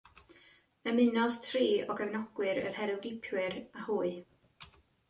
Ymunodd 0.91 1.37
tri 1.49 1.63
o 1.83 1.99
gefnogwyr 2.01 2.63
yr 2.65 2.81
herwgipwyr 2.81 3.61
â 3.61 3.89
hwy. 3.91 4.15